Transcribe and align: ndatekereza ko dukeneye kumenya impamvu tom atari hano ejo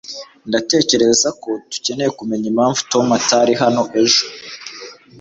ndatekereza 0.49 1.29
ko 1.41 1.49
dukeneye 1.71 2.09
kumenya 2.19 2.45
impamvu 2.51 2.79
tom 2.91 3.05
atari 3.19 3.53
hano 3.61 3.81
ejo 4.01 4.23